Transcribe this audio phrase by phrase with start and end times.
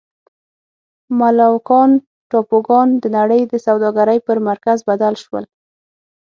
[1.17, 1.91] مولوکان
[2.29, 5.45] ټاپوګان د نړۍ د سوداګرۍ پر مرکز بدل شول.